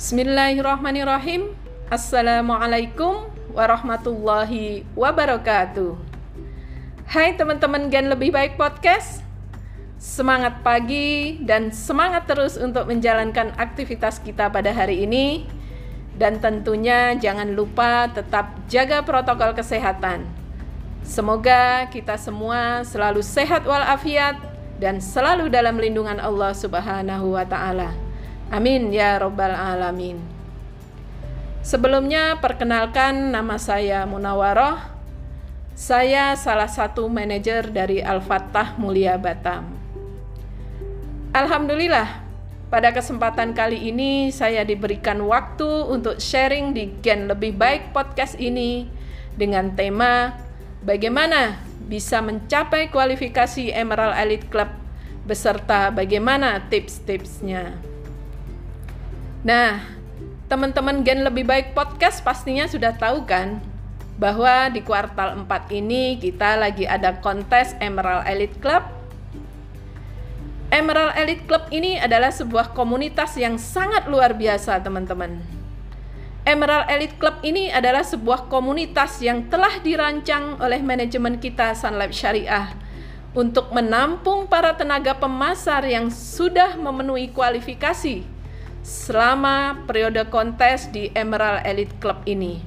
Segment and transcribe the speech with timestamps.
[0.00, 1.52] Bismillahirrahmanirrahim.
[1.92, 5.92] Assalamualaikum warahmatullahi wabarakatuh.
[7.04, 9.20] Hai teman-teman Gen Lebih Baik Podcast.
[10.00, 15.44] Semangat pagi dan semangat terus untuk menjalankan aktivitas kita pada hari ini.
[16.16, 20.24] Dan tentunya jangan lupa tetap jaga protokol kesehatan.
[21.04, 24.40] Semoga kita semua selalu sehat walafiat
[24.80, 28.09] dan selalu dalam lindungan Allah Subhanahu wa taala.
[28.50, 30.18] Amin ya Robbal 'Alamin.
[31.62, 34.80] Sebelumnya, perkenalkan nama saya Munawaroh.
[35.78, 39.70] Saya salah satu manajer dari Al-Fatah Mulia Batam.
[41.30, 42.26] Alhamdulillah,
[42.74, 48.90] pada kesempatan kali ini saya diberikan waktu untuk sharing di Gen Lebih Baik podcast ini
[49.38, 50.34] dengan tema
[50.82, 54.74] bagaimana bisa mencapai kualifikasi Emerald Elite Club
[55.22, 57.90] beserta bagaimana tips-tipsnya.
[59.40, 59.80] Nah,
[60.52, 63.56] teman-teman Gen Lebih Baik Podcast pastinya sudah tahu kan
[64.20, 65.48] bahwa di kuartal 4
[65.80, 68.84] ini kita lagi ada kontes Emerald Elite Club.
[70.68, 75.40] Emerald Elite Club ini adalah sebuah komunitas yang sangat luar biasa, teman-teman.
[76.44, 82.76] Emerald Elite Club ini adalah sebuah komunitas yang telah dirancang oleh manajemen kita Sunlight Syariah
[83.32, 88.39] untuk menampung para tenaga pemasar yang sudah memenuhi kualifikasi
[88.80, 92.64] selama periode kontes di Emerald Elite Club ini.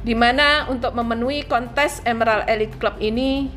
[0.00, 3.52] Di mana untuk memenuhi kontes Emerald Elite Club ini,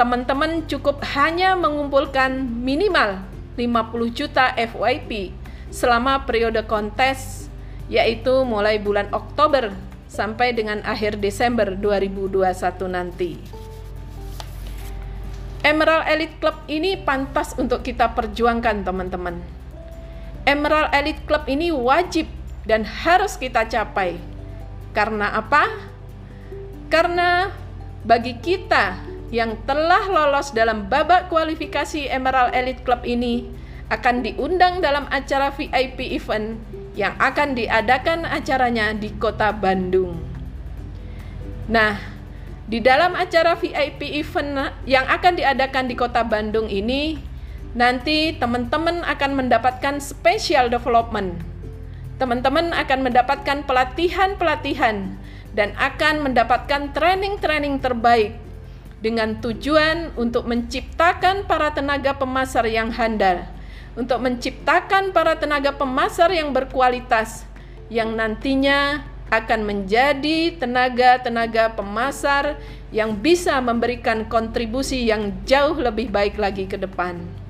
[0.00, 3.20] teman-teman cukup hanya mengumpulkan minimal
[3.60, 5.36] 50 juta FYP
[5.68, 7.48] selama periode kontes
[7.92, 9.68] yaitu mulai bulan Oktober
[10.08, 12.40] sampai dengan akhir Desember 2021
[12.88, 13.36] nanti.
[15.60, 19.61] Emerald Elite Club ini pantas untuk kita perjuangkan teman-teman
[20.42, 22.26] Emerald Elite Club ini wajib
[22.66, 24.18] dan harus kita capai.
[24.92, 25.70] Karena apa?
[26.90, 27.48] Karena
[28.02, 28.98] bagi kita
[29.32, 33.48] yang telah lolos dalam babak kualifikasi Emerald Elite Club ini
[33.88, 36.60] akan diundang dalam acara VIP event
[36.92, 40.20] yang akan diadakan acaranya di Kota Bandung.
[41.72, 41.96] Nah,
[42.68, 47.16] di dalam acara VIP event yang akan diadakan di Kota Bandung ini,
[47.72, 51.40] nanti teman-teman akan mendapatkan special development.
[52.20, 55.16] Teman-teman akan mendapatkan pelatihan-pelatihan
[55.56, 58.36] dan akan mendapatkan training-training terbaik
[59.02, 63.42] dengan tujuan untuk menciptakan para tenaga pemasar yang handal,
[63.98, 67.42] untuk menciptakan para tenaga pemasar yang berkualitas
[67.90, 72.60] yang nantinya akan menjadi tenaga-tenaga pemasar
[72.92, 77.41] yang bisa memberikan kontribusi yang jauh lebih baik lagi ke depan.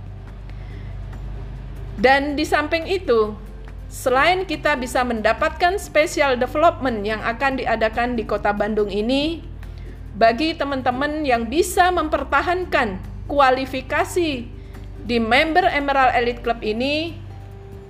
[2.03, 3.31] Dan di samping itu,
[3.87, 9.39] selain kita bisa mendapatkan special development yang akan diadakan di Kota Bandung ini,
[10.19, 12.99] bagi teman-teman yang bisa mempertahankan
[13.31, 14.51] kualifikasi
[15.07, 17.15] di member Emerald Elite Club ini,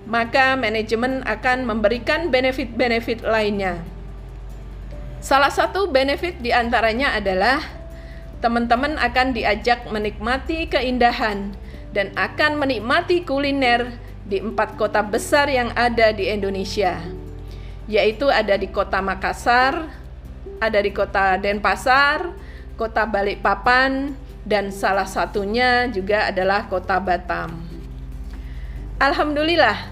[0.05, 3.81] maka manajemen akan memberikan benefit-benefit lainnya.
[5.25, 7.65] Salah satu benefit di antaranya adalah
[8.45, 11.57] teman-teman akan diajak menikmati keindahan
[11.93, 13.93] dan akan menikmati kuliner
[14.25, 16.99] di empat kota besar yang ada di Indonesia,
[17.87, 19.93] yaitu ada di kota Makassar,
[20.59, 22.33] ada di kota Denpasar,
[22.81, 27.63] kota Balikpapan, dan salah satunya juga adalah kota Batam.
[28.99, 29.91] Alhamdulillah,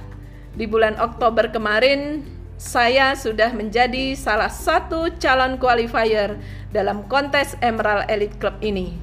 [0.54, 2.22] di bulan Oktober kemarin
[2.60, 6.36] saya sudah menjadi salah satu calon qualifier
[6.70, 8.94] dalam kontes Emerald Elite Club ini.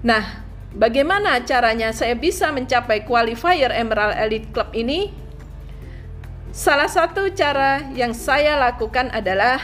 [0.00, 0.45] Nah,
[0.76, 5.08] Bagaimana caranya saya bisa mencapai qualifier Emerald Elite Club ini?
[6.52, 9.56] Salah satu cara yang saya lakukan adalah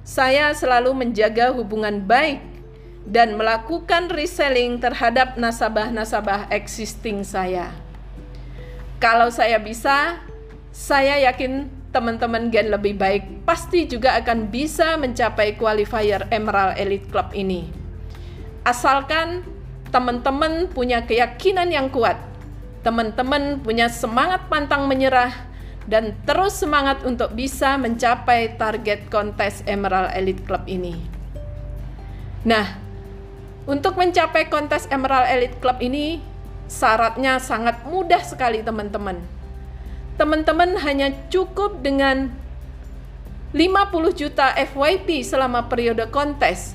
[0.00, 2.40] saya selalu menjaga hubungan baik
[3.04, 7.76] dan melakukan reselling terhadap nasabah-nasabah existing saya.
[8.96, 10.24] Kalau saya bisa,
[10.72, 17.28] saya yakin teman-teman Gen lebih baik pasti juga akan bisa mencapai qualifier Emerald Elite Club
[17.36, 17.68] ini.
[18.64, 19.55] Asalkan
[19.90, 22.18] teman-teman punya keyakinan yang kuat,
[22.82, 25.34] teman-teman punya semangat pantang menyerah,
[25.86, 30.98] dan terus semangat untuk bisa mencapai target kontes Emerald Elite Club ini.
[32.46, 32.78] Nah,
[33.66, 36.22] untuk mencapai kontes Emerald Elite Club ini,
[36.66, 39.18] syaratnya sangat mudah sekali teman-teman.
[40.18, 42.30] Teman-teman hanya cukup dengan
[43.54, 46.74] 50 juta FYP selama periode kontes,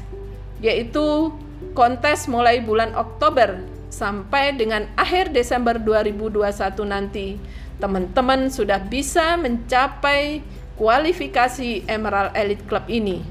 [0.64, 1.36] yaitu
[1.72, 6.42] kontes mulai bulan Oktober sampai dengan akhir Desember 2021
[6.88, 7.36] nanti
[7.82, 10.46] teman-teman sudah bisa mencapai
[10.78, 13.22] kualifikasi Emerald Elite Club ini,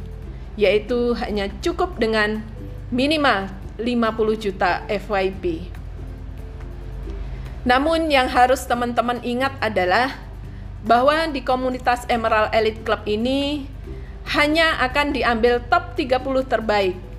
[0.59, 2.43] yaitu hanya cukup dengan
[2.91, 5.71] minimal 50 juta FYP.
[7.65, 10.17] Namun yang harus teman-teman ingat adalah
[10.81, 13.69] bahwa di komunitas Emerald Elite Club ini
[14.33, 17.10] hanya akan diambil top 30 terbaik.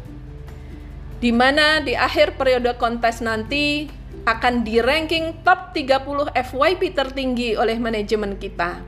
[1.21, 3.85] Di mana di akhir periode kontes nanti
[4.25, 8.81] akan di ranking top 30 FYP tertinggi oleh manajemen kita.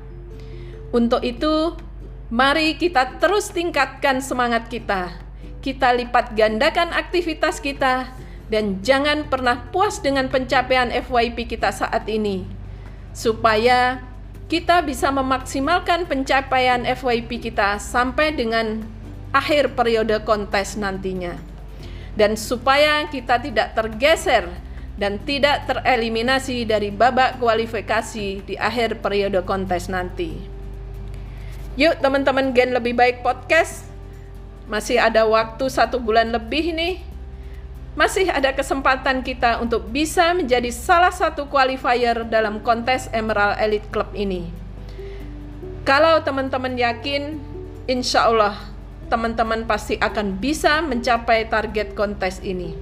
[0.89, 1.77] Untuk itu,
[2.33, 5.13] mari kita terus tingkatkan semangat kita.
[5.61, 8.09] Kita lipat gandakan aktivitas kita
[8.49, 12.49] dan jangan pernah puas dengan pencapaian FYP kita saat ini,
[13.13, 14.01] supaya
[14.49, 18.81] kita bisa memaksimalkan pencapaian FYP kita sampai dengan
[19.33, 21.52] akhir periode kontes nantinya,
[22.13, 24.45] dan supaya kita tidak tergeser
[24.97, 30.37] dan tidak tereliminasi dari babak kualifikasi di akhir periode kontes nanti.
[31.73, 33.89] Yuk teman-teman Gen Lebih Baik Podcast,
[34.69, 37.13] masih ada waktu satu bulan lebih nih
[37.93, 44.09] masih ada kesempatan kita untuk bisa menjadi salah satu qualifier dalam kontes Emerald Elite Club
[44.17, 44.49] ini.
[45.85, 47.37] Kalau teman-teman yakin,
[47.85, 48.72] insya Allah
[49.07, 52.75] teman-teman pasti akan bisa mencapai target kontes ini.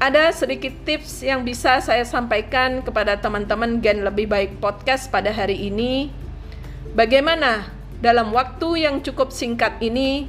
[0.00, 5.68] Ada sedikit tips yang bisa saya sampaikan kepada teman-teman Gen Lebih Baik Podcast pada hari
[5.68, 6.08] ini.
[6.96, 7.68] Bagaimana
[8.00, 10.24] dalam waktu yang cukup singkat ini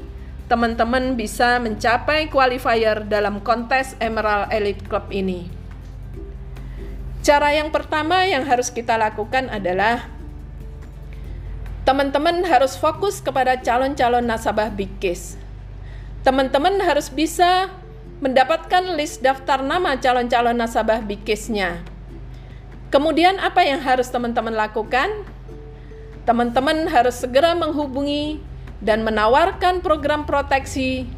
[0.52, 5.48] teman-teman bisa mencapai qualifier dalam kontes Emerald Elite Club ini.
[7.24, 10.12] Cara yang pertama yang harus kita lakukan adalah
[11.82, 14.70] teman-teman harus fokus kepada calon-calon nasabah
[15.02, 15.38] Case.
[16.22, 17.74] Teman-teman harus bisa
[18.22, 21.82] mendapatkan list daftar nama calon-calon nasabah Big Case-nya.
[22.94, 25.10] Kemudian apa yang harus teman-teman lakukan?
[26.22, 28.38] Teman-teman harus segera menghubungi
[28.78, 31.10] dan menawarkan program proteksi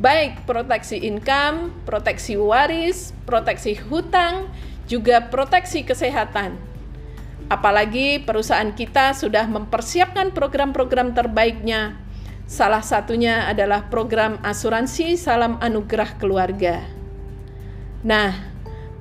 [0.00, 4.50] baik proteksi income, proteksi waris, proteksi hutang,
[4.90, 6.69] juga proteksi kesehatan.
[7.50, 11.98] Apalagi perusahaan kita sudah mempersiapkan program-program terbaiknya.
[12.46, 16.78] Salah satunya adalah program asuransi Salam Anugerah Keluarga.
[18.06, 18.38] Nah,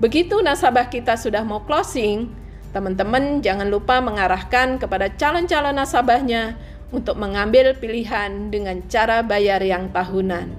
[0.02, 2.34] begitu nasabah kita sudah mau closing,
[2.74, 6.58] teman-teman jangan lupa mengarahkan kepada calon-calon nasabahnya
[6.90, 10.50] untuk mengambil pilihan dengan cara bayar yang tahunan.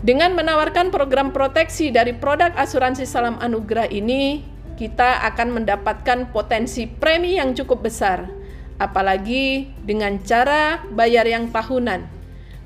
[0.00, 7.34] Dengan menawarkan program proteksi dari produk asuransi Salam Anugerah ini, kita akan mendapatkan potensi premi
[7.34, 8.30] yang cukup besar,
[8.78, 12.06] apalagi dengan cara bayar yang tahunan.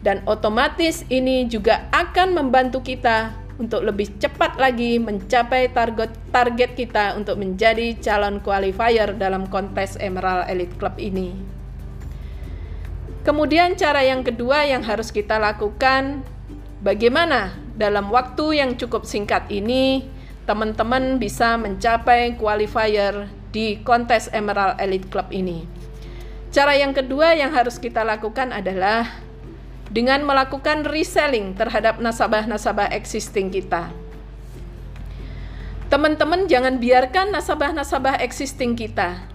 [0.04, 7.16] Dan otomatis ini juga akan membantu kita untuk lebih cepat lagi mencapai target target kita
[7.16, 11.32] untuk menjadi calon qualifier dalam kontes Emerald Elite Club ini.
[13.22, 16.26] Kemudian cara yang kedua yang harus kita lakukan
[16.82, 20.10] bagaimana dalam waktu yang cukup singkat ini
[20.44, 25.66] teman-teman bisa mencapai qualifier di kontes Emerald Elite Club ini.
[26.52, 29.08] Cara yang kedua yang harus kita lakukan adalah
[29.88, 33.92] dengan melakukan reselling terhadap nasabah-nasabah existing kita.
[35.88, 39.32] Teman-teman jangan biarkan nasabah-nasabah existing kita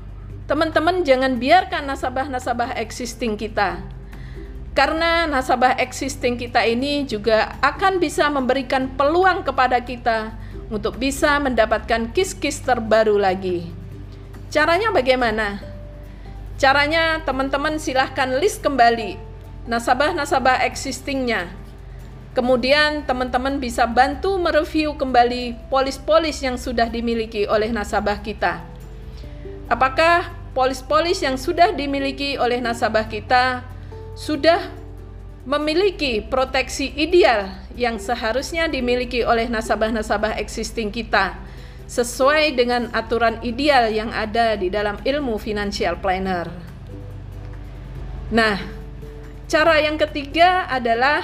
[0.47, 3.83] Teman-teman jangan biarkan nasabah-nasabah existing kita.
[4.71, 12.11] Karena nasabah existing kita ini juga akan bisa memberikan peluang kepada kita untuk bisa mendapatkan
[12.11, 13.67] kis-kis terbaru lagi.
[14.51, 15.59] Caranya bagaimana?
[16.57, 19.19] Caranya teman-teman silahkan list kembali
[19.67, 21.51] nasabah-nasabah existingnya.
[22.31, 28.61] Kemudian teman-teman bisa bantu mereview kembali polis-polis yang sudah dimiliki oleh nasabah kita.
[29.67, 33.67] Apakah polis-polis yang sudah dimiliki oleh nasabah kita
[34.15, 34.63] sudah
[35.43, 41.37] memiliki proteksi ideal yang seharusnya dimiliki oleh nasabah-nasabah existing kita
[41.87, 46.51] sesuai dengan aturan ideal yang ada di dalam ilmu financial planner.
[48.27, 48.59] Nah,
[49.47, 51.23] cara yang ketiga adalah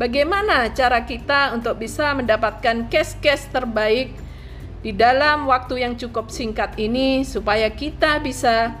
[0.00, 4.16] bagaimana cara kita untuk bisa mendapatkan case-case terbaik
[4.80, 8.72] di dalam waktu yang cukup singkat ini supaya kita bisa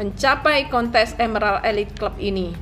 [0.00, 2.56] mencapai kontes Emerald Elite Club ini.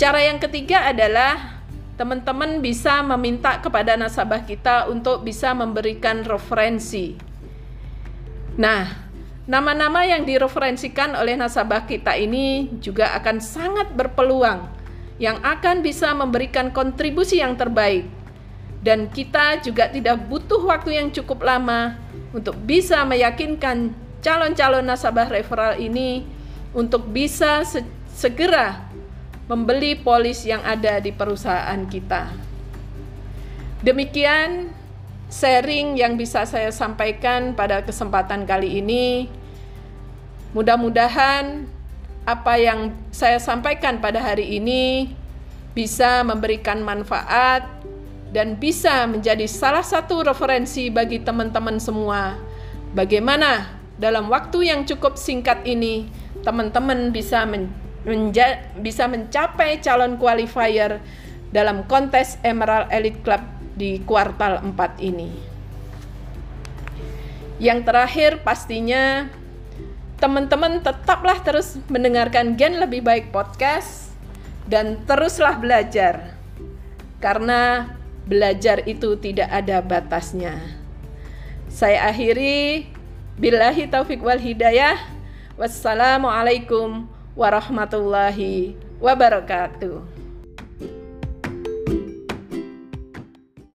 [0.00, 1.57] Cara yang ketiga adalah
[1.98, 7.18] teman-teman bisa meminta kepada nasabah kita untuk bisa memberikan referensi.
[8.54, 8.86] Nah,
[9.50, 14.70] nama-nama yang direferensikan oleh nasabah kita ini juga akan sangat berpeluang
[15.18, 18.06] yang akan bisa memberikan kontribusi yang terbaik
[18.78, 21.98] dan kita juga tidak butuh waktu yang cukup lama
[22.30, 23.90] untuk bisa meyakinkan
[24.22, 26.22] calon-calon nasabah referral ini
[26.70, 27.82] untuk bisa se
[28.14, 28.87] segera
[29.48, 32.28] membeli polis yang ada di perusahaan kita.
[33.80, 34.68] Demikian
[35.32, 39.32] sharing yang bisa saya sampaikan pada kesempatan kali ini.
[40.52, 41.64] Mudah-mudahan
[42.28, 45.16] apa yang saya sampaikan pada hari ini
[45.72, 47.64] bisa memberikan manfaat
[48.28, 52.36] dan bisa menjadi salah satu referensi bagi teman-teman semua.
[52.92, 56.08] Bagaimana dalam waktu yang cukup singkat ini
[56.44, 61.02] teman-teman bisa men menja bisa mencapai calon qualifier
[61.50, 63.42] dalam kontes Emerald Elite Club
[63.74, 65.30] di kuartal 4 ini.
[67.58, 69.26] Yang terakhir pastinya
[70.18, 74.14] teman-teman tetaplah terus mendengarkan Gen Lebih Baik podcast
[74.70, 76.38] dan teruslah belajar.
[77.18, 77.90] Karena
[78.30, 80.54] belajar itu tidak ada batasnya.
[81.66, 82.86] Saya akhiri
[83.38, 84.94] billahi taufik wal hidayah.
[85.58, 90.17] Wassalamualaikum warahmatullahi wabarakatuh.